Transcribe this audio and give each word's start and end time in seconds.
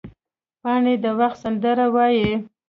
پاڼې 0.61 0.95
د 1.03 1.05
وخت 1.19 1.37
سندره 1.43 1.85
وایي 1.95 2.31